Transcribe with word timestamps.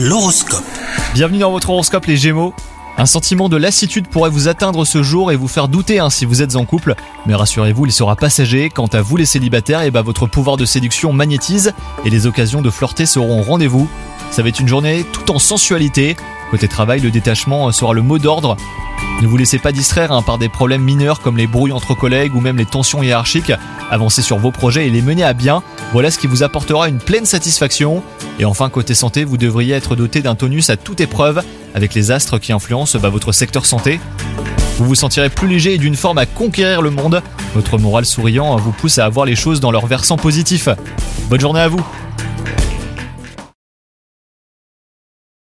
L'horoscope. 0.00 0.62
Bienvenue 1.12 1.40
dans 1.40 1.50
votre 1.50 1.70
horoscope 1.70 2.06
les 2.06 2.16
Gémeaux. 2.16 2.54
Un 2.96 3.04
sentiment 3.04 3.48
de 3.48 3.56
lassitude 3.56 4.06
pourrait 4.06 4.30
vous 4.30 4.46
atteindre 4.46 4.84
ce 4.84 5.02
jour 5.02 5.32
et 5.32 5.36
vous 5.36 5.48
faire 5.48 5.66
douter 5.66 5.98
hein, 5.98 6.08
si 6.08 6.24
vous 6.24 6.40
êtes 6.40 6.54
en 6.54 6.64
couple, 6.64 6.94
mais 7.26 7.34
rassurez-vous, 7.34 7.86
il 7.86 7.90
sera 7.90 8.14
passager. 8.14 8.70
Quant 8.70 8.86
à 8.86 9.00
vous 9.00 9.16
les 9.16 9.24
célibataires, 9.24 9.82
et 9.82 9.90
bah, 9.90 10.02
votre 10.02 10.28
pouvoir 10.28 10.56
de 10.56 10.64
séduction 10.64 11.12
magnétise 11.12 11.74
et 12.04 12.10
les 12.10 12.28
occasions 12.28 12.62
de 12.62 12.70
flirter 12.70 13.06
seront 13.06 13.40
au 13.40 13.42
rendez-vous. 13.42 13.88
Ça 14.30 14.42
va 14.42 14.50
être 14.50 14.60
une 14.60 14.68
journée 14.68 15.04
tout 15.12 15.32
en 15.32 15.40
sensualité. 15.40 16.16
Côté 16.52 16.68
travail, 16.68 17.00
le 17.00 17.10
détachement 17.10 17.72
sera 17.72 17.92
le 17.92 18.02
mot 18.02 18.20
d'ordre. 18.20 18.56
Ne 19.20 19.26
vous 19.26 19.36
laissez 19.36 19.58
pas 19.58 19.72
distraire 19.72 20.12
hein, 20.12 20.22
par 20.22 20.38
des 20.38 20.48
problèmes 20.48 20.82
mineurs 20.82 21.20
comme 21.20 21.36
les 21.36 21.48
brouilles 21.48 21.72
entre 21.72 21.94
collègues 21.94 22.36
ou 22.36 22.40
même 22.40 22.56
les 22.56 22.66
tensions 22.66 23.02
hiérarchiques. 23.02 23.52
Avancez 23.90 24.22
sur 24.22 24.38
vos 24.38 24.52
projets 24.52 24.86
et 24.86 24.90
les 24.90 25.02
menez 25.02 25.24
à 25.24 25.32
bien. 25.32 25.64
Voilà 25.92 26.12
ce 26.12 26.18
qui 26.20 26.28
vous 26.28 26.44
apportera 26.44 26.88
une 26.88 26.98
pleine 26.98 27.26
satisfaction. 27.26 28.04
Et 28.38 28.44
enfin, 28.44 28.68
côté 28.68 28.94
santé, 28.94 29.24
vous 29.24 29.36
devriez 29.36 29.74
être 29.74 29.96
doté 29.96 30.22
d'un 30.22 30.36
tonus 30.36 30.70
à 30.70 30.76
toute 30.76 31.00
épreuve 31.00 31.42
avec 31.74 31.94
les 31.94 32.12
astres 32.12 32.38
qui 32.38 32.52
influencent 32.52 32.96
bah, 33.00 33.08
votre 33.08 33.32
secteur 33.32 33.66
santé. 33.66 33.98
Vous 34.78 34.84
vous 34.84 34.94
sentirez 34.94 35.30
plus 35.30 35.48
léger 35.48 35.74
et 35.74 35.78
d'une 35.78 35.96
forme 35.96 36.18
à 36.18 36.26
conquérir 36.26 36.80
le 36.80 36.90
monde. 36.90 37.20
Votre 37.56 37.76
moral 37.76 38.06
souriant 38.06 38.54
vous 38.56 38.70
pousse 38.70 38.98
à 38.98 39.04
avoir 39.04 39.26
les 39.26 39.34
choses 39.34 39.58
dans 39.58 39.72
leur 39.72 39.86
versant 39.86 40.16
positif. 40.16 40.68
Bonne 41.28 41.40
journée 41.40 41.60
à 41.60 41.68
vous 41.68 41.84